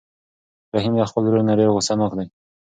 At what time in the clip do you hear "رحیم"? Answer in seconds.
0.75-0.93